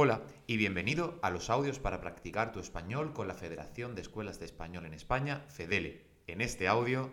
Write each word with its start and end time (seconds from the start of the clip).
Hola 0.00 0.22
y 0.46 0.58
bienvenido 0.58 1.18
a 1.22 1.30
los 1.30 1.50
audios 1.50 1.80
para 1.80 2.00
practicar 2.00 2.52
tu 2.52 2.60
español 2.60 3.12
con 3.12 3.26
la 3.26 3.34
Federación 3.34 3.96
de 3.96 4.02
Escuelas 4.02 4.38
de 4.38 4.44
Español 4.44 4.86
en 4.86 4.94
España, 4.94 5.44
FEDELE. 5.48 6.06
En 6.28 6.40
este 6.40 6.68
audio, 6.68 7.10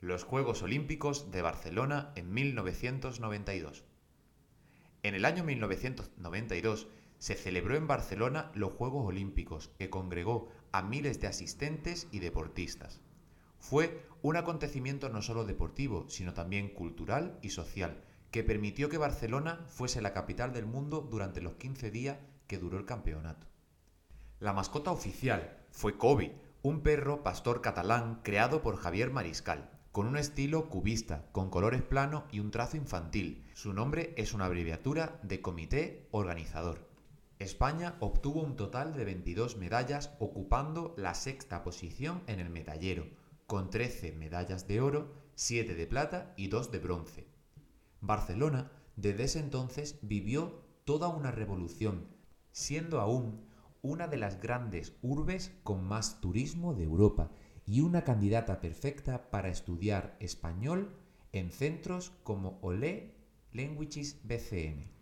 los 0.00 0.22
Juegos 0.22 0.62
Olímpicos 0.62 1.32
de 1.32 1.42
Barcelona 1.42 2.12
en 2.14 2.32
1992. 2.32 3.82
En 5.02 5.16
el 5.16 5.24
año 5.24 5.42
1992 5.42 6.86
se 7.18 7.34
celebró 7.34 7.74
en 7.74 7.88
Barcelona 7.88 8.52
los 8.54 8.72
Juegos 8.72 9.08
Olímpicos, 9.08 9.72
que 9.76 9.90
congregó 9.90 10.52
a 10.70 10.82
miles 10.82 11.20
de 11.20 11.26
asistentes 11.26 12.06
y 12.12 12.20
deportistas. 12.20 13.00
Fue 13.58 14.06
un 14.22 14.36
acontecimiento 14.36 15.08
no 15.08 15.20
solo 15.20 15.44
deportivo, 15.44 16.08
sino 16.08 16.32
también 16.32 16.68
cultural 16.68 17.40
y 17.42 17.50
social, 17.50 18.04
que 18.34 18.42
permitió 18.42 18.88
que 18.88 18.98
Barcelona 18.98 19.64
fuese 19.68 20.02
la 20.02 20.12
capital 20.12 20.52
del 20.52 20.66
mundo 20.66 21.06
durante 21.08 21.40
los 21.40 21.54
15 21.54 21.92
días 21.92 22.18
que 22.48 22.58
duró 22.58 22.78
el 22.78 22.84
campeonato. 22.84 23.46
La 24.40 24.52
mascota 24.52 24.90
oficial 24.90 25.64
fue 25.70 25.96
Kobe, 25.96 26.34
un 26.60 26.80
perro 26.80 27.22
pastor 27.22 27.60
catalán 27.60 28.22
creado 28.24 28.60
por 28.60 28.76
Javier 28.76 29.12
Mariscal, 29.12 29.70
con 29.92 30.08
un 30.08 30.16
estilo 30.16 30.68
cubista, 30.68 31.28
con 31.30 31.48
colores 31.48 31.82
planos 31.82 32.24
y 32.32 32.40
un 32.40 32.50
trazo 32.50 32.76
infantil. 32.76 33.46
Su 33.54 33.72
nombre 33.72 34.12
es 34.16 34.34
una 34.34 34.46
abreviatura 34.46 35.20
de 35.22 35.40
Comité 35.40 36.08
Organizador. 36.10 36.88
España 37.38 37.94
obtuvo 38.00 38.42
un 38.42 38.56
total 38.56 38.94
de 38.94 39.04
22 39.04 39.58
medallas 39.58 40.10
ocupando 40.18 40.92
la 40.98 41.14
sexta 41.14 41.62
posición 41.62 42.24
en 42.26 42.40
el 42.40 42.50
medallero, 42.50 43.06
con 43.46 43.70
13 43.70 44.10
medallas 44.10 44.66
de 44.66 44.80
oro, 44.80 45.12
7 45.36 45.76
de 45.76 45.86
plata 45.86 46.34
y 46.36 46.48
2 46.48 46.72
de 46.72 46.78
bronce. 46.80 47.33
Barcelona 48.06 48.70
desde 48.96 49.24
ese 49.24 49.40
entonces 49.40 49.98
vivió 50.02 50.62
toda 50.84 51.08
una 51.08 51.30
revolución, 51.30 52.06
siendo 52.52 53.00
aún 53.00 53.44
una 53.82 54.06
de 54.06 54.16
las 54.16 54.40
grandes 54.40 54.96
urbes 55.02 55.52
con 55.62 55.84
más 55.84 56.20
turismo 56.20 56.74
de 56.74 56.84
Europa 56.84 57.30
y 57.66 57.80
una 57.80 58.04
candidata 58.04 58.60
perfecta 58.60 59.30
para 59.30 59.48
estudiar 59.48 60.16
español 60.20 60.94
en 61.32 61.50
centros 61.50 62.12
como 62.22 62.58
Olé 62.62 63.16
Languages 63.52 64.20
BCN. 64.24 64.92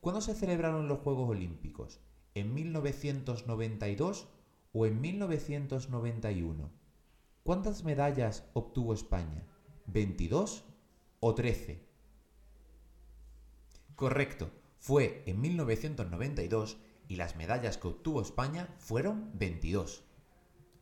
¿Cuándo 0.00 0.20
se 0.20 0.34
celebraron 0.34 0.88
los 0.88 0.98
Juegos 0.98 1.30
Olímpicos? 1.30 2.00
En 2.34 2.54
1992 2.54 4.28
o 4.72 4.86
en 4.86 5.00
1991? 5.00 6.70
¿Cuántas 7.42 7.84
medallas 7.84 8.44
obtuvo 8.54 8.94
España? 8.94 9.44
¿22 9.86 10.62
o 11.20 11.34
13? 11.34 11.84
Correcto, 13.96 14.50
fue 14.78 15.22
en 15.26 15.40
1992 15.40 16.78
y 17.08 17.16
las 17.16 17.36
medallas 17.36 17.78
que 17.78 17.88
obtuvo 17.88 18.22
España 18.22 18.74
fueron 18.78 19.30
22. 19.34 20.02